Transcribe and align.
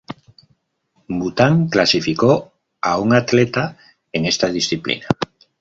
Bután 1.19 1.67
clasificó 1.69 2.53
a 2.81 2.97
un 2.99 3.11
atleta 3.13 3.75
en 4.11 4.25
esta 4.25 4.49
disciplina. 4.51 5.05